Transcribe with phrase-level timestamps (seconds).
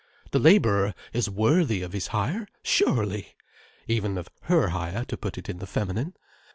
[0.31, 2.47] The labourer is worthy of his hire.
[2.63, 3.35] Surely!
[3.87, 6.15] Even of her hire, to put it in the feminine.